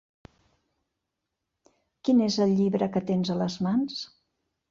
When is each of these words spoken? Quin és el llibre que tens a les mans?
Quin 2.09 2.25
és 2.29 2.39
el 2.47 2.55
llibre 2.61 2.87
que 2.95 3.05
tens 3.11 3.31
a 3.35 3.39
les 3.43 3.61
mans? 3.67 4.01